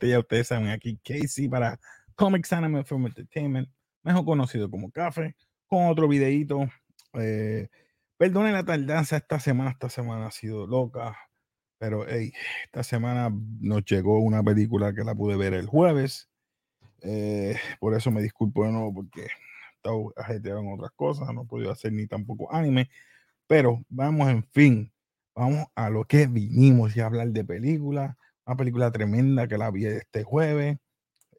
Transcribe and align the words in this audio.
Gente, 0.00 0.08
ya 0.08 0.18
ustedes 0.18 0.48
saben, 0.48 0.68
aquí 0.68 0.98
Casey 1.04 1.46
para 1.46 1.78
Comics 2.14 2.52
Anime 2.54 2.84
Film 2.84 3.06
Entertainment, 3.06 3.68
mejor 4.02 4.24
conocido 4.24 4.70
como 4.70 4.90
Café, 4.90 5.36
con 5.66 5.88
otro 5.88 6.08
videito. 6.08 6.66
Eh, 7.14 7.68
perdonen 8.16 8.54
la 8.54 8.64
tardanza 8.64 9.18
esta 9.18 9.38
semana, 9.38 9.72
esta 9.72 9.90
semana 9.90 10.28
ha 10.28 10.30
sido 10.30 10.66
loca, 10.66 11.18
pero 11.78 12.06
hey, 12.08 12.32
esta 12.64 12.82
semana 12.82 13.30
nos 13.60 13.84
llegó 13.84 14.20
una 14.20 14.42
película 14.42 14.94
que 14.94 15.04
la 15.04 15.14
pude 15.14 15.36
ver 15.36 15.52
el 15.52 15.66
jueves, 15.66 16.30
eh, 17.02 17.58
por 17.78 17.94
eso 17.94 18.10
me 18.10 18.22
disculpo 18.22 18.64
de 18.64 18.72
nuevo 18.72 18.94
porque 18.94 19.26
estaba 19.76 19.96
ajetreado 20.16 20.60
en 20.60 20.72
otras 20.72 20.92
cosas, 20.92 21.28
no 21.34 21.42
he 21.42 21.46
podido 21.46 21.72
hacer 21.72 21.92
ni 21.92 22.06
tampoco 22.06 22.50
anime, 22.54 22.88
pero 23.46 23.84
vamos, 23.90 24.30
en 24.30 24.44
fin, 24.44 24.92
vamos 25.34 25.66
a 25.74 25.90
lo 25.90 26.04
que 26.04 26.26
vinimos 26.26 26.96
y 26.96 27.00
a 27.00 27.06
hablar 27.06 27.28
de 27.28 27.44
películas 27.44 28.16
una 28.50 28.56
película 28.56 28.90
tremenda 28.90 29.46
que 29.46 29.56
la 29.56 29.70
vi 29.70 29.86
este 29.86 30.24
jueves. 30.24 30.76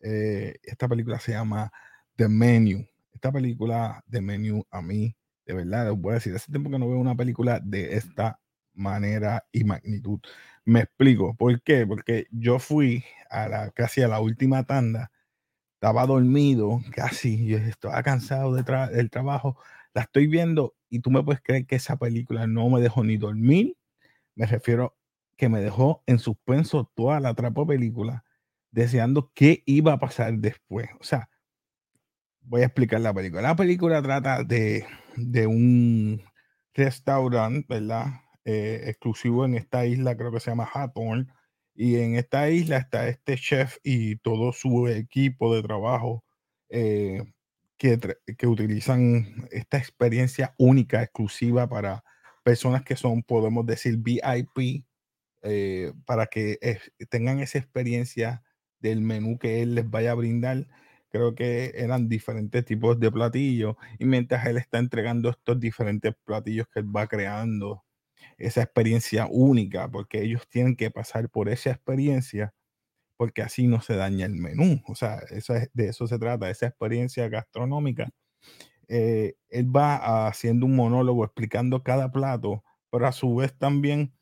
Eh, 0.02 0.56
esta 0.64 0.88
película 0.88 1.20
se 1.20 1.34
llama 1.34 1.70
The 2.16 2.30
Menu. 2.30 2.88
Esta 3.14 3.34
película, 3.34 4.02
The 4.10 4.22
Menu, 4.22 4.64
a 4.72 4.82
mí, 4.82 5.14
de 5.46 5.54
verdad, 5.54 5.90
les 5.90 6.00
voy 6.00 6.12
a 6.12 6.16
decir, 6.16 6.34
hace 6.34 6.50
tiempo 6.52 6.70
que 6.70 6.80
no 6.80 6.88
veo 6.88 6.98
una 6.98 7.16
película 7.16 7.60
de 7.60 7.98
esta 7.98 8.40
manera 8.74 9.46
y 9.52 9.66
magnitud. 9.66 10.22
Me 10.64 10.82
explico, 10.82 11.36
¿por 11.36 11.62
qué? 11.64 11.86
Porque 11.86 12.28
yo 12.32 12.60
fui 12.60 13.04
a 13.30 13.50
la, 13.50 13.72
casi 13.72 14.02
a 14.02 14.08
la 14.08 14.22
última 14.22 14.64
tanda, 14.64 15.12
estaba 15.76 16.06
dormido, 16.06 16.80
casi, 16.96 17.46
yo 17.46 17.58
estaba 17.58 18.02
cansado 18.04 18.54
de 18.56 18.64
del 18.96 19.10
trabajo, 19.10 19.58
la 19.94 20.04
estoy 20.04 20.28
viendo 20.28 20.76
y 20.90 21.00
tú 21.02 21.12
me 21.12 21.24
puedes 21.24 21.42
creer 21.42 21.66
que 21.66 21.76
esa 21.76 21.98
película 21.98 22.48
no 22.48 22.70
me 22.70 22.80
dejó 22.80 23.04
ni 23.04 23.18
dormir, 23.18 23.76
me 24.36 24.46
refiero 24.46 24.96
que 25.42 25.50
me 25.50 25.60
dejó 25.60 26.04
en 26.06 26.20
suspenso 26.20 26.92
toda 26.94 27.20
la 27.20 27.34
trapo 27.34 27.66
película, 27.66 28.24
deseando 28.70 29.32
qué 29.34 29.64
iba 29.66 29.94
a 29.94 30.00
pasar 30.00 30.38
después. 30.38 30.88
O 31.00 31.04
sea, 31.04 31.32
voy 32.42 32.62
a 32.62 32.66
explicar 32.66 33.02
la 33.02 33.12
película. 33.12 33.42
La 33.42 33.56
película 33.56 34.04
trata 34.04 34.44
de, 34.44 34.86
de 35.16 35.48
un 35.48 36.22
restaurante, 36.76 37.66
¿verdad? 37.68 38.22
Eh, 38.46 38.84
exclusivo 38.86 39.44
en 39.44 39.56
esta 39.56 39.88
isla, 39.88 40.16
creo 40.16 40.32
que 40.32 40.40
se 40.40 40.52
llama 40.52 40.70
Hawthorne. 40.72 41.26
Y 41.74 41.96
en 41.96 42.18
esta 42.18 42.48
isla 42.52 42.78
está 42.78 43.08
este 43.08 43.36
chef 43.36 43.78
y 43.84 44.18
todo 44.18 44.54
su 44.54 44.90
equipo 44.90 45.56
de 45.56 45.64
trabajo 45.64 46.24
eh, 46.70 47.24
que, 47.78 48.00
que 48.38 48.46
utilizan 48.46 49.48
esta 49.50 49.80
experiencia 49.80 50.54
única, 50.60 51.02
exclusiva 51.02 51.68
para 51.68 52.04
personas 52.44 52.84
que 52.84 52.96
son, 52.96 53.24
podemos 53.24 53.66
decir, 53.66 53.98
VIP, 53.98 54.86
eh, 55.44 55.94
para 56.06 56.28
que 56.28 56.58
tengan 57.10 57.40
esa 57.40 57.60
experiencia 57.60 58.44
del 58.80 59.02
menú 59.02 59.38
que 59.40 59.62
él 59.62 59.76
les 59.76 59.90
vaya 59.90 60.12
a 60.12 60.16
brindar. 60.16 60.68
Creo 61.10 61.36
que 61.36 61.74
eran 61.76 62.08
diferentes 62.10 62.66
tipos 62.66 63.00
de 63.00 63.12
platillos 63.12 63.76
y 64.00 64.06
mientras 64.06 64.46
él 64.48 64.58
está 64.58 64.80
entregando 64.80 65.30
estos 65.30 65.60
diferentes 65.60 66.14
platillos 66.26 66.68
que 66.74 66.80
él 66.80 66.96
va 66.96 67.08
creando, 67.08 67.84
esa 68.38 68.62
experiencia 68.64 69.28
única, 69.30 69.90
porque 69.90 70.22
ellos 70.24 70.48
tienen 70.50 70.76
que 70.76 70.92
pasar 70.92 71.30
por 71.30 71.50
esa 71.50 71.72
experiencia 71.72 72.54
porque 73.18 73.44
así 73.44 73.68
no 73.68 73.82
se 73.82 73.96
daña 73.96 74.26
el 74.26 74.34
menú. 74.36 74.82
O 74.88 74.96
sea, 74.96 75.22
de 75.74 75.88
eso 75.88 76.08
se 76.08 76.20
trata, 76.20 76.50
esa 76.50 76.68
experiencia 76.68 77.30
gastronómica. 77.30 78.10
Eh, 78.88 79.36
él 79.50 79.76
va 79.76 80.28
haciendo 80.28 80.66
un 80.66 80.76
monólogo 80.76 81.24
explicando 81.24 81.84
cada 81.84 82.12
plato, 82.12 82.64
pero 82.90 83.08
a 83.08 83.12
su 83.12 83.36
vez 83.36 83.58
también 83.58 84.14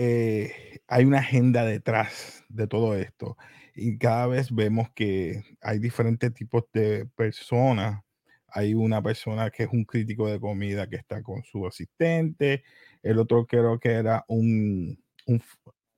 eh, 0.00 0.78
hay 0.86 1.04
una 1.04 1.18
agenda 1.18 1.64
detrás 1.64 2.44
de 2.48 2.68
todo 2.68 2.94
esto 2.94 3.36
y 3.74 3.98
cada 3.98 4.28
vez 4.28 4.54
vemos 4.54 4.90
que 4.94 5.42
hay 5.60 5.80
diferentes 5.80 6.32
tipos 6.34 6.64
de 6.72 7.06
personas. 7.16 8.02
Hay 8.46 8.74
una 8.74 9.02
persona 9.02 9.50
que 9.50 9.64
es 9.64 9.70
un 9.72 9.84
crítico 9.84 10.28
de 10.28 10.38
comida 10.38 10.88
que 10.88 10.96
está 10.96 11.20
con 11.22 11.42
su 11.42 11.66
asistente, 11.66 12.62
el 13.02 13.18
otro 13.18 13.44
creo 13.46 13.80
que 13.80 13.90
era 13.90 14.24
un, 14.28 15.02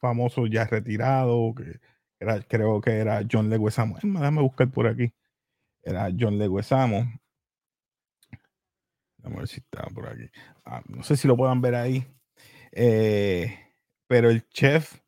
famoso 0.00 0.46
ya 0.46 0.64
retirado, 0.64 1.54
que 1.54 1.78
era, 2.18 2.40
creo 2.42 2.80
que 2.80 2.92
era 2.92 3.22
John 3.30 3.50
Leguizamo. 3.50 3.98
Déjame 4.02 4.40
buscar 4.40 4.70
por 4.70 4.86
aquí. 4.86 5.12
Era 5.82 6.08
John 6.18 6.38
Leguizamo. 6.38 7.20
Vamos 9.18 9.36
a 9.36 9.40
ver 9.40 9.48
si 9.48 9.60
está 9.60 9.82
por 9.94 10.08
aquí. 10.08 10.30
Ah, 10.64 10.82
no 10.88 11.02
sé 11.02 11.16
si 11.16 11.28
lo 11.28 11.36
puedan 11.36 11.60
ver 11.60 11.74
ahí. 11.74 12.06
Eh, 12.72 13.69
pero 14.10 14.28
el 14.28 14.44
chef 14.48 14.98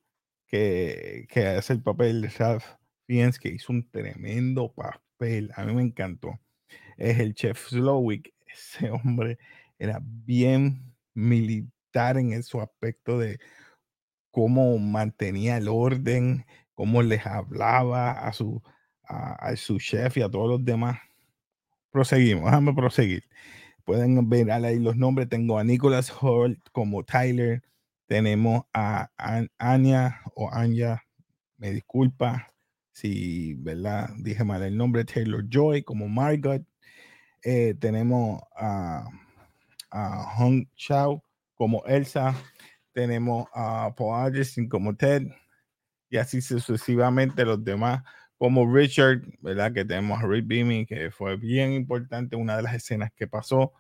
que, 0.47 1.27
que 1.29 1.49
hace 1.49 1.73
el 1.73 1.83
papel 1.83 2.23
de 2.23 2.29
chef 2.29 2.65
que 3.41 3.49
hizo 3.49 3.73
un 3.73 3.91
tremendo 3.91 4.73
papel, 4.73 5.51
a 5.57 5.65
mí 5.65 5.75
me 5.75 5.83
encantó, 5.83 6.39
es 6.97 7.19
el 7.19 7.35
chef 7.35 7.67
Slowick. 7.69 8.33
Ese 8.47 8.91
hombre 8.91 9.39
era 9.77 9.99
bien 10.01 10.95
militar 11.15 12.17
en 12.17 12.41
su 12.45 12.61
aspecto 12.61 13.19
de 13.19 13.41
cómo 14.31 14.79
mantenía 14.79 15.57
el 15.57 15.67
orden, 15.67 16.47
cómo 16.75 17.03
les 17.03 17.27
hablaba 17.27 18.13
a 18.13 18.33
su, 18.33 18.63
a, 19.03 19.57
su 19.57 19.81
chef 19.81 20.17
y 20.19 20.23
a 20.23 20.31
todos 20.31 20.49
los 20.49 20.65
demás. 20.65 21.01
Proseguimos, 21.91 22.45
déjame 22.45 22.73
proseguir. 22.73 23.25
Pueden 23.85 24.29
ver 24.29 24.53
ahí 24.53 24.79
los 24.79 24.97
nombres. 24.97 25.29
Tengo 25.29 25.59
a 25.59 25.65
Nicholas 25.65 26.13
Holt 26.21 26.61
como 26.71 27.03
Tyler, 27.05 27.65
tenemos 28.13 28.65
a 28.75 29.09
Anya 29.57 30.21
o 30.35 30.51
Anya, 30.53 31.03
me 31.57 31.71
disculpa 31.73 32.53
si, 32.93 33.55
¿verdad? 33.55 34.11
Dije 34.19 34.45
mal 34.45 34.63
el 34.63 34.77
nombre, 34.77 35.07
Taylor 35.07 35.43
Joy 35.49 35.83
como 35.83 36.11
Margot. 36.11 36.63
Eh, 37.43 37.73
tenemos 37.81 38.43
a, 38.55 39.09
Hong 40.37 40.67
Chao 40.77 41.25
como 41.55 41.83
Elsa. 41.87 42.35
Tenemos 42.93 43.49
a 43.55 43.95
Paul 43.97 44.27
Anderson 44.27 44.69
como 44.69 44.95
Ted. 44.95 45.29
Y 46.11 46.19
así 46.19 46.43
sucesivamente 46.43 47.47
los 47.47 47.65
demás 47.65 48.03
como 48.37 48.71
Richard, 48.71 49.23
¿verdad? 49.41 49.73
Que 49.73 49.87
tenemos 49.87 50.23
a 50.23 50.27
Rick 50.27 50.47
Beaming, 50.49 50.85
que 50.85 51.11
fue 51.11 51.39
bien 51.39 51.73
importante, 51.73 52.37
una 52.37 52.59
de 52.59 52.63
las 52.63 52.75
escenas 52.75 53.11
que 53.17 53.27
pasó. 53.27 53.73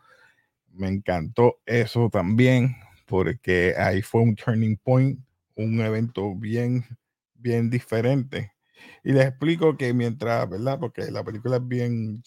Me 0.70 0.88
encantó 0.88 1.60
eso 1.66 2.08
también 2.08 2.74
porque 3.12 3.74
ahí 3.76 4.00
fue 4.00 4.22
un 4.22 4.34
turning 4.34 4.78
point, 4.78 5.20
un 5.54 5.78
evento 5.82 6.34
bien, 6.34 6.82
bien 7.34 7.68
diferente. 7.68 8.54
Y 9.04 9.12
les 9.12 9.26
explico 9.26 9.76
que 9.76 9.92
mientras, 9.92 10.48
¿verdad? 10.48 10.78
Porque 10.80 11.10
la 11.10 11.22
película 11.22 11.56
es 11.56 11.68
bien 11.68 12.22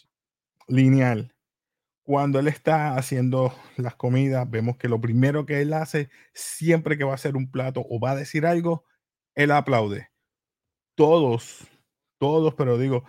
lineal. 0.67 1.33
Cuando 2.03 2.37
él 2.37 2.47
está 2.47 2.97
haciendo 2.97 3.51
las 3.77 3.95
comidas, 3.95 4.47
vemos 4.47 4.77
que 4.77 4.87
lo 4.87 5.01
primero 5.01 5.47
que 5.47 5.63
él 5.63 5.73
hace, 5.73 6.11
siempre 6.35 6.99
que 6.99 7.03
va 7.03 7.13
a 7.13 7.15
hacer 7.15 7.35
un 7.35 7.49
plato 7.49 7.83
o 7.89 7.99
va 7.99 8.11
a 8.11 8.15
decir 8.15 8.45
algo, 8.45 8.83
él 9.33 9.49
aplaude. 9.49 10.11
Todos, 10.93 11.65
todos, 12.19 12.53
pero 12.53 12.77
digo, 12.77 13.05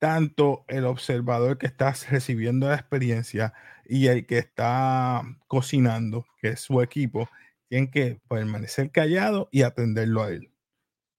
tanto 0.00 0.64
el 0.66 0.84
observador 0.84 1.58
que 1.58 1.68
está 1.68 1.94
recibiendo 2.10 2.68
la 2.68 2.74
experiencia 2.74 3.54
y 3.90 4.06
el 4.06 4.24
que 4.24 4.38
está 4.38 5.22
cocinando, 5.48 6.24
que 6.40 6.50
es 6.50 6.60
su 6.60 6.80
equipo, 6.80 7.28
tienen 7.68 7.90
que 7.90 8.20
permanecer 8.28 8.92
callado 8.92 9.48
y 9.50 9.62
atenderlo 9.62 10.22
a 10.22 10.30
él. 10.30 10.52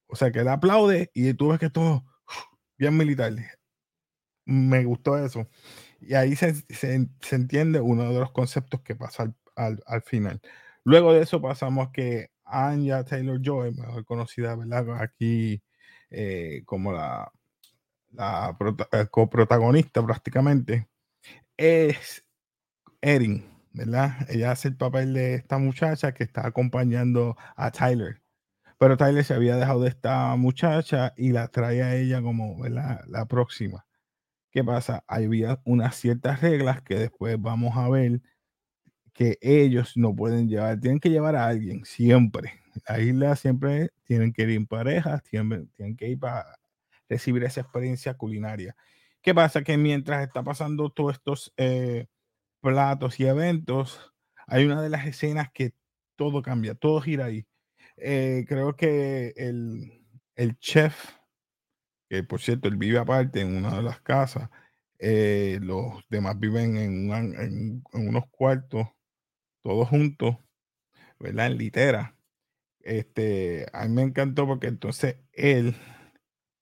O 0.07 0.15
sea, 0.15 0.31
que 0.31 0.39
él 0.39 0.47
aplaude 0.47 1.11
y 1.13 1.33
tú 1.33 1.49
ves 1.49 1.59
que 1.59 1.69
todo 1.69 2.05
bien 2.77 2.95
militar. 2.95 3.33
Me 4.45 4.85
gustó 4.85 5.17
eso. 5.17 5.47
Y 5.99 6.13
ahí 6.15 6.35
se, 6.37 6.55
entiende 7.31 7.81
uno 7.81 8.13
de 8.13 8.19
los 8.19 8.31
conceptos 8.31 8.81
que 8.81 8.95
pasa 8.95 9.33
al, 9.55 10.01
final. 10.03 10.41
Luego 10.85 11.13
de 11.13 11.23
eso 11.23 11.41
pasamos 11.41 11.89
que 11.91 12.31
Anya 12.45 13.03
Taylor 13.03 13.39
Joy, 13.41 13.73
mejor 13.73 14.05
conocida, 14.05 14.55
¿verdad? 14.55 15.01
Aquí 15.01 15.61
eh, 16.09 16.63
como 16.65 16.93
la 16.93 17.31
la 18.11 18.57
eh, 18.91 19.07
coprotagonista 19.09 20.05
prácticamente, 20.05 20.87
es 21.57 22.23
Erin, 23.01 23.43
¿verdad? 23.73 24.27
Ella 24.29 24.51
hace 24.51 24.67
el 24.69 24.77
papel 24.77 25.13
de 25.13 25.35
esta 25.35 25.57
muchacha 25.57 26.13
que 26.13 26.23
está 26.23 26.45
acompañando 26.47 27.35
a 27.55 27.71
Tyler. 27.71 28.21
Pero 28.77 28.97
Tyler 28.97 29.23
se 29.23 29.33
había 29.33 29.57
dejado 29.57 29.81
de 29.81 29.89
esta 29.89 30.35
muchacha 30.35 31.13
y 31.17 31.31
la 31.31 31.47
trae 31.49 31.83
a 31.83 31.95
ella 31.95 32.21
como 32.21 32.59
¿verdad? 32.59 33.01
la 33.07 33.25
próxima. 33.27 33.85
¿Qué 34.51 34.63
pasa? 34.63 35.03
Había 35.07 35.61
unas 35.65 35.95
ciertas 35.95 36.41
reglas 36.41 36.81
que 36.81 36.95
después 36.95 37.41
vamos 37.41 37.77
a 37.77 37.89
ver 37.89 38.21
que 39.13 39.37
ellos 39.41 39.97
no 39.97 40.15
pueden 40.15 40.49
llevar, 40.49 40.79
tienen 40.79 40.99
que 40.99 41.09
llevar 41.09 41.35
a 41.35 41.47
alguien 41.47 41.85
siempre. 41.85 42.53
La 42.87 42.99
isla 42.99 43.35
siempre 43.35 43.91
tienen 44.03 44.33
que 44.33 44.43
ir 44.43 44.51
en 44.51 44.67
parejas, 44.67 45.23
tienen, 45.23 45.67
tienen 45.69 45.95
que 45.95 46.09
ir 46.09 46.19
para 46.19 46.45
recibir 47.09 47.43
esa 47.43 47.61
experiencia 47.61 48.15
culinaria. 48.15 48.75
¿Qué 49.21 49.35
pasa? 49.35 49.63
Que 49.63 49.77
mientras 49.77 50.25
está 50.25 50.43
pasando 50.43 50.89
todos 50.89 51.15
estos 51.15 51.53
eh, 51.57 52.07
platos 52.61 53.19
y 53.19 53.25
eventos, 53.25 54.13
hay 54.47 54.65
una 54.65 54.81
de 54.81 54.89
las 54.89 55.05
escenas 55.07 55.49
que 55.53 55.73
todo 56.15 56.41
cambia, 56.41 56.75
todo 56.75 57.01
gira 57.01 57.25
ahí. 57.25 57.45
Eh, 57.97 58.45
creo 58.47 58.75
que 58.75 59.33
el, 59.37 60.05
el 60.35 60.57
chef, 60.59 61.15
que 62.09 62.23
por 62.23 62.41
cierto, 62.41 62.67
él 62.67 62.77
vive 62.77 62.99
aparte 62.99 63.41
en 63.41 63.55
una 63.55 63.75
de 63.77 63.83
las 63.83 64.01
casas, 64.01 64.49
eh, 65.03 65.57
los 65.61 66.03
demás 66.09 66.39
viven 66.39 66.77
en, 66.77 67.83
unos 67.93 68.23
cuartos, 68.29 68.87
todos 69.63 69.89
juntos, 69.89 70.37
¿verdad? 71.19 71.47
En 71.47 71.57
litera. 71.57 72.15
Este, 72.81 73.67
a 73.73 73.87
mí 73.87 73.95
me 73.95 74.03
encantó 74.03 74.45
porque 74.47 74.67
entonces 74.67 75.17
él 75.33 75.75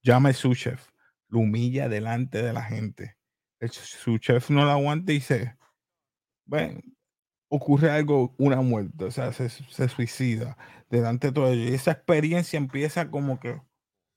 llama 0.01 0.29
a 0.29 0.33
su 0.33 0.55
chef, 0.55 0.89
lo 1.27 1.39
humilla 1.39 1.89
delante 1.89 2.41
de 2.41 2.53
la 2.53 2.63
gente. 2.63 3.17
su 3.69 4.17
chef 4.19 4.49
no 4.49 4.63
lo 4.63 4.71
aguanta 4.71 5.11
y 5.11 5.15
dice, 5.15 5.58
bueno, 6.49 6.81
ocurre 7.49 7.91
algo, 7.91 8.35
una 8.39 8.61
muerte, 8.61 9.05
o 9.05 9.11
sea, 9.11 9.33
se, 9.33 9.49
suicida 9.89 10.57
delante 10.89 11.27
de 11.27 11.33
todo 11.33 11.49
ello. 11.49 11.71
Y 11.71 11.75
esa 11.75 11.91
experiencia 11.91 12.57
empieza 12.57 13.11
como 13.11 13.39
que, 13.39 13.61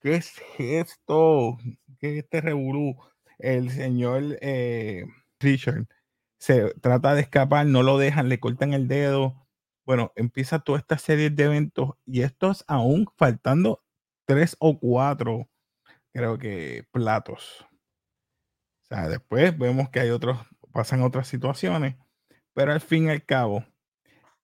¿qué 0.01 0.17
es 0.17 0.35
esto? 0.59 1.59
¿Qué 2.01 2.19
es 2.19 2.25
este 2.25 2.41
revolú? 2.41 2.97
El 3.39 3.71
señor 3.71 4.39
eh, 4.41 5.05
Richard 5.41 5.87
se 6.39 6.75
trata 6.81 7.15
de 7.15 7.23
escapar, 7.23 7.67
no 7.67 7.83
lo 7.83 7.99
dejan, 7.99 8.29
le 8.29 8.41
cortan 8.41 8.73
el 8.75 8.89
dedo. 8.89 9.47
Bueno, 9.87 10.13
empieza 10.17 10.61
toda 10.61 10.79
esta 10.79 10.99
serie 10.99 11.31
de 11.31 11.45
eventos 11.45 11.91
y 12.07 12.23
estos 12.23 12.65
aún 12.69 13.07
faltando 13.17 13.85
tres 14.27 14.57
o 14.61 14.79
cuatro, 14.79 15.49
creo 16.13 16.39
que, 16.39 16.87
platos. 16.93 17.67
O 18.85 18.87
sea, 18.87 19.09
después 19.09 19.57
vemos 19.59 19.91
que 19.91 20.01
hay 20.01 20.11
otros, 20.11 20.39
pasan 20.73 21.03
otras 21.03 21.29
situaciones 21.29 21.97
pero 22.55 22.73
al 22.73 22.81
fin 22.81 23.07
y 23.07 23.11
al 23.11 23.25
cabo, 23.25 23.65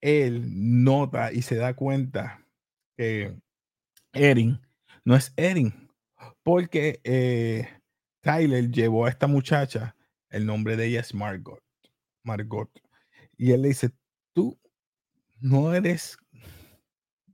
él 0.01 0.43
nota 0.85 1.33
y 1.33 1.43
se 1.43 1.57
da 1.57 1.75
cuenta 1.75 2.45
que 2.97 3.35
Erin 4.13 4.61
no 5.05 5.17
es 5.17 5.33
Erin, 5.37 5.91
porque 6.43 7.01
eh, 7.05 7.69
Tyler 8.21 8.71
llevó 8.71 9.07
a 9.07 9.11
esta 9.11 9.27
muchacha, 9.27 9.97
el 10.31 10.47
nombre 10.47 10.77
de 10.77 10.87
ella 10.87 11.01
es 11.01 11.15
Margot, 11.15 11.63
Margot, 12.25 12.71
y 13.37 13.53
él 13.53 13.63
le 13.63 13.69
dice, 13.69 13.91
tú 14.35 14.59
no 15.41 15.75
eres 15.75 16.19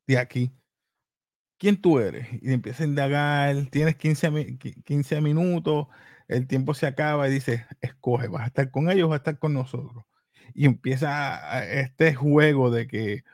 de 0.07 0.19
aquí, 0.19 0.53
¿quién 1.59 1.81
tú 1.81 1.99
eres? 1.99 2.29
Y 2.43 2.53
empieza 2.53 2.85
a 2.85 2.87
indagar, 2.87 3.67
tienes 3.71 3.97
15, 3.97 4.59
15 4.85 5.21
minutos, 5.21 5.89
el 6.29 6.47
tiempo 6.47 6.75
se 6.75 6.87
acaba 6.87 7.29
y 7.29 7.33
dice, 7.33 7.67
escoge, 7.81 8.29
vas 8.29 8.43
a 8.43 8.47
estar 8.47 8.71
con 8.71 8.91
ellos 8.91 9.07
o 9.07 9.09
vas 9.09 9.17
a 9.17 9.23
estar 9.23 9.39
con 9.39 9.55
nosotros 9.55 10.05
y 10.55 10.67
empieza 10.67 11.65
este 11.65 12.15
juego 12.15 12.71
de 12.71 12.87
que 12.87 13.25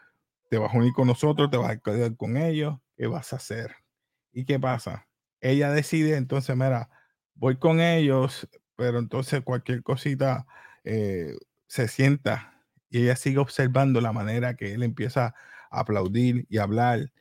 te 0.50 0.58
vas 0.58 0.74
a 0.74 0.78
unir 0.78 0.92
con 0.94 1.08
nosotros, 1.08 1.50
te 1.50 1.56
vas 1.56 1.70
a 1.70 1.78
quedar 1.78 2.16
con 2.16 2.36
ellos, 2.36 2.78
¿qué 2.96 3.06
vas 3.06 3.32
a 3.32 3.36
hacer? 3.36 3.74
¿Y 4.32 4.44
qué 4.44 4.58
pasa? 4.60 5.08
Ella 5.40 5.70
decide 5.72 6.16
entonces, 6.16 6.56
mira, 6.56 6.90
voy 7.34 7.56
con 7.58 7.80
ellos, 7.80 8.48
pero 8.76 8.98
entonces 8.98 9.42
cualquier 9.42 9.82
cosita 9.82 10.46
eh, 10.84 11.34
se 11.66 11.88
sienta 11.88 12.64
y 12.90 13.02
ella 13.02 13.16
sigue 13.16 13.38
observando 13.38 14.00
la 14.00 14.12
manera 14.12 14.56
que 14.56 14.74
él 14.74 14.82
empieza 14.82 15.34
a 15.70 15.80
aplaudir 15.80 16.46
y 16.50 16.58
hablar, 16.58 17.12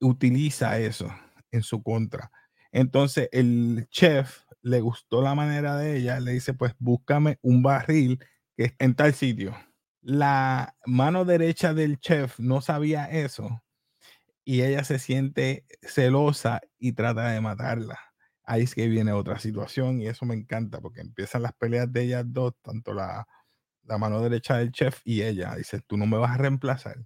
utiliza 0.00 0.78
eso 0.78 1.12
en 1.50 1.62
su 1.62 1.82
contra. 1.82 2.30
Entonces 2.72 3.28
el 3.32 3.86
chef 3.90 4.44
le 4.62 4.80
gustó 4.80 5.22
la 5.22 5.34
manera 5.34 5.76
de 5.76 5.96
ella, 5.96 6.20
le 6.20 6.32
dice, 6.32 6.54
pues 6.54 6.74
búscame 6.78 7.38
un 7.42 7.62
barril 7.62 8.18
en 8.56 8.94
tal 8.94 9.14
sitio. 9.14 9.56
La 10.00 10.76
mano 10.86 11.24
derecha 11.24 11.74
del 11.74 12.00
chef 12.00 12.38
no 12.38 12.60
sabía 12.60 13.04
eso 13.06 13.62
y 14.44 14.62
ella 14.62 14.84
se 14.84 14.98
siente 14.98 15.66
celosa 15.82 16.60
y 16.78 16.92
trata 16.92 17.30
de 17.30 17.40
matarla. 17.40 17.98
Ahí 18.44 18.62
es 18.62 18.74
que 18.74 18.88
viene 18.88 19.12
otra 19.12 19.38
situación 19.38 20.00
y 20.00 20.08
eso 20.08 20.26
me 20.26 20.34
encanta 20.34 20.80
porque 20.80 21.00
empiezan 21.00 21.42
las 21.42 21.52
peleas 21.54 21.92
de 21.92 22.02
ellas 22.02 22.24
dos, 22.26 22.54
tanto 22.62 22.92
la, 22.92 23.26
la 23.84 23.98
mano 23.98 24.20
derecha 24.20 24.56
del 24.58 24.72
chef 24.72 25.00
y 25.04 25.22
ella. 25.22 25.54
Dice, 25.56 25.80
tú 25.80 25.96
no 25.96 26.06
me 26.06 26.18
vas 26.18 26.32
a 26.32 26.38
reemplazar. 26.38 26.96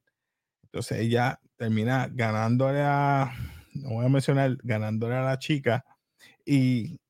Entonces 0.64 0.98
ella 1.00 1.40
termina 1.56 2.08
ganándole 2.12 2.80
a, 2.82 3.32
no 3.74 3.90
voy 3.90 4.06
a 4.06 4.08
mencionar, 4.08 4.56
ganándole 4.62 5.16
a 5.16 5.22
la 5.22 5.38
chica 5.38 5.84
y 6.44 7.00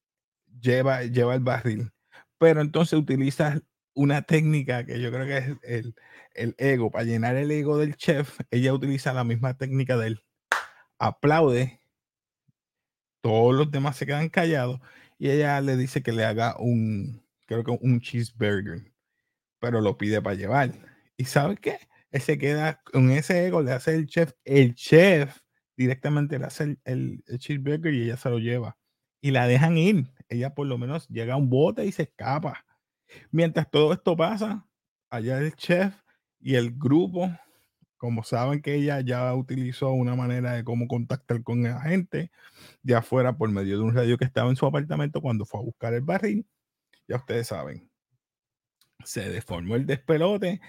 lleva, 0.60 1.04
lleva 1.04 1.34
el 1.34 1.40
barril. 1.40 1.90
Pero 2.38 2.60
entonces 2.60 2.98
utiliza 2.98 3.60
una 3.96 4.22
técnica 4.22 4.84
que 4.84 5.00
yo 5.00 5.10
creo 5.10 5.26
que 5.26 5.38
es 5.38 5.56
el, 5.62 5.94
el, 6.34 6.54
ego, 6.58 6.90
para 6.90 7.04
llenar 7.04 7.34
el 7.36 7.50
ego 7.50 7.78
del 7.78 7.96
chef, 7.96 8.38
ella 8.50 8.74
utiliza 8.74 9.12
la 9.14 9.24
misma 9.24 9.56
técnica 9.56 9.96
del 9.96 10.22
aplaude, 10.98 11.80
todos 13.22 13.54
los 13.54 13.70
demás 13.70 13.96
se 13.96 14.06
quedan 14.06 14.28
callados 14.28 14.80
y 15.18 15.30
ella 15.30 15.60
le 15.62 15.76
dice 15.76 16.02
que 16.02 16.12
le 16.12 16.24
haga 16.24 16.56
un, 16.58 17.24
creo 17.46 17.64
que 17.64 17.70
un 17.80 18.00
cheeseburger, 18.00 18.92
pero 19.60 19.80
lo 19.80 19.96
pide 19.96 20.20
para 20.20 20.36
llevar. 20.36 20.72
¿Y 21.16 21.24
sabe 21.24 21.56
qué? 21.56 21.78
Él 22.10 22.20
se 22.20 22.38
queda 22.38 22.82
con 22.84 23.10
ese 23.10 23.46
ego, 23.46 23.62
le 23.62 23.72
hace 23.72 23.94
el 23.94 24.06
chef, 24.06 24.32
el 24.44 24.74
chef 24.74 25.40
directamente 25.74 26.38
le 26.38 26.44
hace 26.44 26.64
el, 26.84 27.24
el 27.26 27.38
cheeseburger 27.38 27.94
y 27.94 28.02
ella 28.04 28.18
se 28.18 28.28
lo 28.28 28.38
lleva. 28.38 28.76
Y 29.22 29.30
la 29.30 29.48
dejan 29.48 29.78
ir. 29.78 30.12
Ella 30.28 30.54
por 30.54 30.66
lo 30.66 30.76
menos 30.76 31.08
llega 31.08 31.34
a 31.34 31.38
un 31.38 31.48
bote 31.48 31.86
y 31.86 31.92
se 31.92 32.02
escapa 32.02 32.65
Mientras 33.30 33.70
todo 33.70 33.92
esto 33.92 34.16
pasa, 34.16 34.66
allá 35.10 35.38
el 35.38 35.54
chef 35.54 35.94
y 36.40 36.54
el 36.56 36.72
grupo, 36.76 37.30
como 37.96 38.22
saben 38.22 38.62
que 38.62 38.74
ella 38.74 39.00
ya 39.00 39.34
utilizó 39.34 39.90
una 39.92 40.14
manera 40.14 40.52
de 40.52 40.64
cómo 40.64 40.86
contactar 40.86 41.42
con 41.42 41.62
la 41.62 41.80
gente 41.80 42.30
de 42.82 42.94
afuera 42.94 43.36
por 43.36 43.50
medio 43.50 43.78
de 43.78 43.84
un 43.84 43.94
radio 43.94 44.18
que 44.18 44.24
estaba 44.24 44.50
en 44.50 44.56
su 44.56 44.66
apartamento 44.66 45.20
cuando 45.20 45.44
fue 45.44 45.60
a 45.60 45.64
buscar 45.64 45.94
el 45.94 46.02
barril, 46.02 46.46
ya 47.08 47.16
ustedes 47.16 47.48
saben, 47.48 47.90
se 49.04 49.28
deformó 49.30 49.76
el 49.76 49.86
despelote 49.86 50.60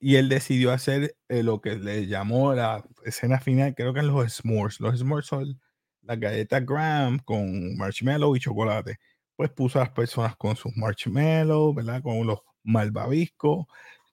y 0.00 0.16
él 0.16 0.28
decidió 0.28 0.72
hacer 0.72 1.16
eh, 1.28 1.42
lo 1.42 1.60
que 1.60 1.76
le 1.76 2.06
llamó 2.06 2.54
la 2.54 2.84
escena 3.04 3.40
final, 3.40 3.74
creo 3.74 3.94
que 3.94 4.00
en 4.00 4.08
los 4.08 4.34
s'mores. 4.34 4.80
Los 4.80 5.00
s'mores 5.00 5.26
son 5.26 5.60
las 6.02 6.20
galletas 6.20 6.64
Graham 6.66 7.18
con 7.20 7.76
marshmallow 7.76 8.36
y 8.36 8.40
chocolate 8.40 8.98
pues 9.36 9.50
puso 9.50 9.78
a 9.80 9.84
las 9.84 9.92
personas 9.92 10.36
con 10.36 10.56
sus 10.56 10.76
marshmallows, 10.76 11.74
¿verdad? 11.74 12.02
Con 12.02 12.26
los 12.26 12.40
malvaviscos, 12.64 13.66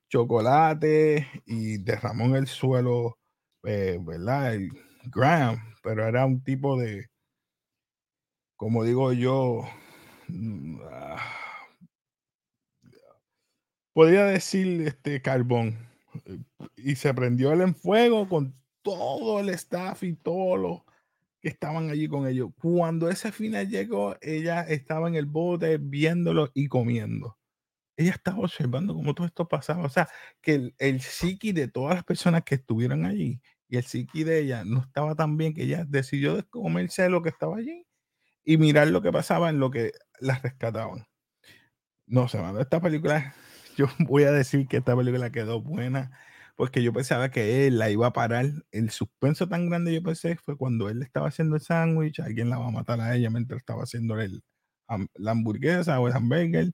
chocolate 0.09 1.27
y 1.45 1.77
derramó 1.79 2.25
en 2.25 2.35
el 2.37 2.47
suelo, 2.47 3.17
eh, 3.63 3.97
¿verdad? 4.01 4.55
El 4.55 4.71
Graham, 5.05 5.59
pero 5.83 6.07
era 6.07 6.25
un 6.25 6.43
tipo 6.43 6.79
de, 6.79 7.07
como 8.55 8.83
digo 8.83 9.11
yo, 9.13 9.63
mm, 10.27 10.79
ah, 10.91 11.17
podría 13.93 14.25
decir 14.25 14.81
este 14.87 15.21
carbón. 15.21 15.77
Y 16.75 16.95
se 16.95 17.13
prendió 17.13 17.53
el 17.53 17.61
en 17.61 17.75
fuego 17.75 18.27
con 18.27 18.55
todo 18.81 19.39
el 19.39 19.49
staff 19.49 20.03
y 20.03 20.15
todo 20.15 20.57
lo 20.57 20.85
que 21.41 21.49
estaban 21.49 21.89
allí 21.89 22.07
con 22.07 22.27
ellos. 22.27 22.51
Cuando 22.61 23.09
ese 23.09 23.31
final 23.31 23.67
llegó, 23.67 24.15
ella 24.21 24.61
estaba 24.61 25.07
en 25.07 25.15
el 25.15 25.25
bote 25.25 25.77
viéndolo 25.77 26.51
y 26.53 26.67
comiendo. 26.67 27.37
Ella 27.97 28.11
estaba 28.11 28.39
observando 28.39 28.93
cómo 28.93 29.13
todo 29.15 29.27
esto 29.27 29.47
pasaba. 29.47 29.83
O 29.83 29.89
sea, 29.89 30.07
que 30.41 30.55
el, 30.55 30.75
el 30.77 31.01
psiqui 31.01 31.51
de 31.51 31.67
todas 31.67 31.95
las 31.95 32.03
personas 32.03 32.43
que 32.43 32.55
estuvieron 32.55 33.05
allí 33.05 33.41
y 33.67 33.77
el 33.77 33.83
psiqui 33.83 34.23
de 34.23 34.39
ella 34.39 34.63
no 34.65 34.81
estaba 34.81 35.15
tan 35.15 35.37
bien 35.37 35.53
que 35.53 35.63
ella 35.63 35.85
decidió 35.87 36.47
comerse 36.49 37.09
lo 37.09 37.21
que 37.21 37.29
estaba 37.29 37.57
allí 37.57 37.85
y 38.43 38.57
mirar 38.57 38.87
lo 38.87 39.01
que 39.01 39.11
pasaba 39.11 39.49
en 39.49 39.59
lo 39.59 39.71
que 39.71 39.93
las 40.19 40.41
rescataban. 40.41 41.07
No 42.05 42.27
se 42.27 42.39
manda 42.39 42.61
esta 42.61 42.81
película. 42.81 43.33
Yo 43.77 43.87
voy 43.99 44.23
a 44.23 44.31
decir 44.31 44.67
que 44.67 44.77
esta 44.77 44.95
película 44.95 45.31
quedó 45.31 45.61
buena 45.61 46.11
porque 46.61 46.83
yo 46.83 46.93
pensaba 46.93 47.31
que 47.31 47.65
él 47.65 47.79
la 47.79 47.89
iba 47.89 48.05
a 48.05 48.13
parar. 48.13 48.45
El 48.71 48.91
suspenso 48.91 49.49
tan 49.49 49.67
grande 49.67 49.95
yo 49.95 50.03
pensé 50.03 50.35
fue 50.35 50.55
cuando 50.55 50.89
él 50.89 51.01
estaba 51.01 51.27
haciendo 51.27 51.55
el 51.55 51.63
sándwich, 51.63 52.19
alguien 52.19 52.51
la 52.51 52.59
va 52.59 52.67
a 52.67 52.69
matar 52.69 53.01
a 53.01 53.15
ella 53.15 53.31
mientras 53.31 53.57
estaba 53.57 53.81
haciendo 53.81 54.19
el, 54.19 54.43
la 55.15 55.31
hamburguesa 55.31 55.99
o 55.99 56.07
el 56.07 56.13
hamburger, 56.13 56.71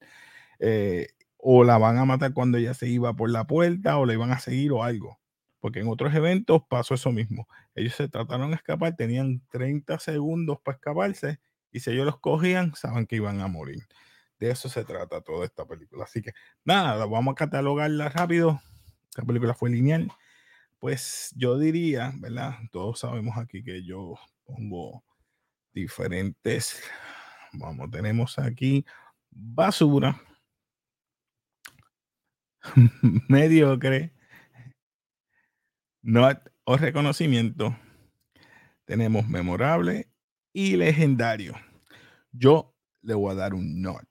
eh, 0.59 1.07
o 1.37 1.63
la 1.63 1.77
van 1.77 1.97
a 1.99 2.03
matar 2.03 2.33
cuando 2.33 2.57
ella 2.57 2.73
se 2.73 2.89
iba 2.89 3.15
por 3.15 3.29
la 3.29 3.47
puerta, 3.47 3.97
o 3.97 4.05
la 4.05 4.11
iban 4.11 4.31
a 4.33 4.39
seguir 4.39 4.73
o 4.73 4.83
algo. 4.83 5.21
Porque 5.61 5.79
en 5.79 5.87
otros 5.87 6.13
eventos 6.13 6.63
pasó 6.67 6.95
eso 6.95 7.13
mismo. 7.13 7.47
Ellos 7.73 7.95
se 7.95 8.09
trataron 8.09 8.49
de 8.49 8.57
escapar, 8.57 8.93
tenían 8.97 9.41
30 9.51 9.99
segundos 9.99 10.57
para 10.65 10.75
escaparse, 10.75 11.39
y 11.71 11.79
si 11.79 11.91
ellos 11.91 12.05
los 12.05 12.19
cogían, 12.19 12.75
saben 12.75 13.07
que 13.07 13.15
iban 13.15 13.39
a 13.39 13.47
morir. 13.47 13.87
De 14.37 14.51
eso 14.51 14.67
se 14.67 14.83
trata 14.83 15.21
toda 15.21 15.45
esta 15.45 15.65
película. 15.65 16.03
Así 16.03 16.21
que 16.21 16.33
nada, 16.65 17.05
vamos 17.05 17.31
a 17.31 17.35
catalogarla 17.35 18.09
rápido 18.09 18.59
esta 19.17 19.25
película 19.25 19.55
fue 19.55 19.71
lineal, 19.71 20.11
pues 20.77 21.33
yo 21.35 21.57
diría, 21.57 22.13
¿verdad? 22.19 22.59
Todos 22.71 22.99
sabemos 22.99 23.35
aquí 23.35 23.63
que 23.63 23.83
yo 23.83 24.13
pongo 24.43 25.03
diferentes, 25.73 26.83
vamos, 27.53 27.89
tenemos 27.89 28.37
aquí 28.37 28.85
basura, 29.31 30.21
mediocre, 33.27 34.13
no 36.03 36.29
o 36.65 36.77
reconocimiento, 36.77 37.75
tenemos 38.85 39.27
memorable 39.27 40.11
y 40.53 40.75
legendario. 40.75 41.55
Yo 42.31 42.75
le 43.01 43.15
voy 43.15 43.31
a 43.31 43.35
dar 43.35 43.55
un 43.55 43.81
nod. 43.81 44.05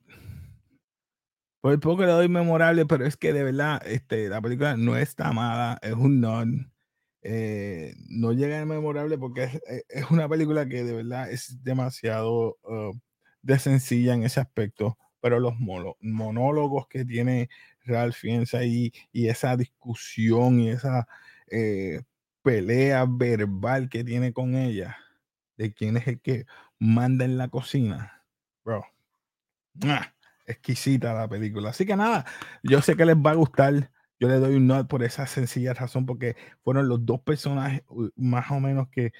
Por 1.67 1.81
poco 1.81 2.05
le 2.05 2.13
doy 2.13 2.29
memorable, 2.29 2.85
pero 2.85 3.05
es 3.05 3.17
que 3.17 3.33
de 3.33 3.43
verdad 3.43 3.85
este, 3.85 4.29
la 4.29 4.39
película 4.39 4.77
no 4.77 4.95
está 4.95 5.33
mala, 5.33 5.77
es 5.81 5.91
un 5.91 6.21
nod. 6.21 6.47
Eh, 7.23 7.93
no 8.07 8.31
llega 8.31 8.61
a 8.61 8.65
memorable 8.65 9.17
porque 9.17 9.43
es, 9.43 9.55
eh, 9.55 9.83
es, 9.89 10.09
una 10.09 10.29
película 10.29 10.65
que 10.69 10.85
de 10.85 10.93
verdad 10.93 11.29
es 11.29 11.61
demasiado 11.65 12.57
uh, 12.63 12.97
de 13.41 13.59
sencilla 13.59 14.13
en 14.13 14.23
ese 14.23 14.39
aspecto, 14.39 14.97
pero 15.19 15.41
los 15.41 15.55
monólogos 15.59 16.87
que 16.87 17.03
tiene 17.03 17.49
Ralph 17.83 18.15
Fiennes 18.15 18.53
y 19.11 19.27
esa 19.27 19.57
discusión 19.57 20.61
y 20.61 20.69
esa 20.69 21.05
eh, 21.51 22.01
pelea 22.43 23.05
verbal 23.09 23.89
que 23.89 24.05
tiene 24.05 24.31
con 24.31 24.55
ella, 24.55 24.95
de 25.57 25.73
quién 25.73 25.97
es 25.97 26.07
el 26.07 26.21
que 26.21 26.45
manda 26.79 27.25
en 27.25 27.37
la 27.37 27.49
cocina, 27.49 28.23
bro. 28.63 28.85
Exquisita 30.47 31.13
la 31.13 31.27
película. 31.27 31.69
Así 31.69 31.85
que 31.85 31.95
nada, 31.95 32.25
yo 32.63 32.81
sé 32.81 32.95
que 32.95 33.05
les 33.05 33.17
va 33.17 33.31
a 33.31 33.35
gustar. 33.35 33.91
Yo 34.19 34.27
le 34.27 34.39
doy 34.39 34.55
un 34.55 34.65
nod 34.65 34.87
por 34.87 35.03
esa 35.03 35.27
sencilla 35.27 35.73
razón, 35.73 36.05
porque 36.07 36.35
fueron 36.63 36.87
los 36.87 37.05
dos 37.05 37.21
personajes 37.21 37.83
más 38.15 38.49
o 38.49 38.59
menos 38.59 38.87
que 38.89 39.11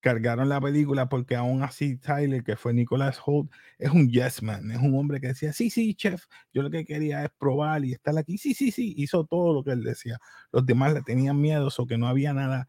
cargaron 0.00 0.48
la 0.48 0.60
película, 0.60 1.08
porque 1.08 1.36
aún 1.36 1.62
así 1.62 1.96
Tyler, 1.98 2.42
que 2.42 2.56
fue 2.56 2.72
Nicholas 2.72 3.20
Holt, 3.24 3.52
es 3.78 3.90
un 3.90 4.08
yes 4.08 4.42
man, 4.42 4.70
es 4.70 4.78
un 4.78 4.98
hombre 4.98 5.20
que 5.20 5.28
decía, 5.28 5.52
sí, 5.52 5.70
sí, 5.70 5.94
chef, 5.94 6.24
yo 6.52 6.62
lo 6.62 6.70
que 6.70 6.84
quería 6.84 7.24
es 7.24 7.30
probar 7.38 7.84
y 7.84 7.92
estar 7.92 8.16
aquí, 8.18 8.38
sí, 8.38 8.54
sí, 8.54 8.70
sí, 8.72 8.94
hizo 8.96 9.24
todo 9.26 9.52
lo 9.52 9.62
que 9.62 9.72
él 9.72 9.84
decía. 9.84 10.18
Los 10.52 10.64
demás 10.66 10.94
le 10.94 11.02
tenían 11.02 11.40
miedo, 11.40 11.68
o 11.76 11.86
que 11.86 11.98
no 11.98 12.08
había 12.08 12.32
nada 12.32 12.66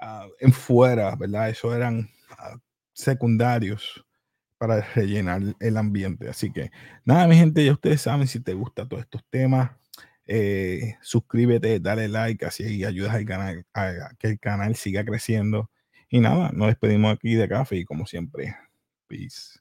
uh, 0.00 0.30
en 0.38 0.52
fuera, 0.52 1.16
¿verdad? 1.16 1.50
Eso 1.50 1.74
eran 1.74 2.08
uh, 2.30 2.58
secundarios 2.92 4.04
para 4.60 4.82
rellenar 4.94 5.40
el 5.58 5.76
ambiente. 5.78 6.28
Así 6.28 6.52
que 6.52 6.70
nada, 7.06 7.26
mi 7.26 7.36
gente, 7.36 7.64
ya 7.64 7.72
ustedes 7.72 8.02
saben 8.02 8.28
si 8.28 8.40
te 8.40 8.52
gustan 8.52 8.88
todos 8.88 9.02
estos 9.02 9.24
temas. 9.30 9.70
Eh, 10.26 10.96
suscríbete, 11.00 11.80
dale 11.80 12.08
like, 12.08 12.44
así 12.44 12.84
ayudas 12.84 13.14
al 13.14 13.24
canal 13.24 13.66
a 13.72 14.10
que 14.18 14.28
el 14.28 14.38
canal 14.38 14.76
siga 14.76 15.02
creciendo. 15.04 15.70
Y 16.10 16.20
nada, 16.20 16.50
nos 16.52 16.68
despedimos 16.68 17.14
aquí 17.14 17.34
de 17.34 17.48
café 17.48 17.76
y 17.76 17.84
como 17.84 18.06
siempre, 18.06 18.54
peace. 19.08 19.58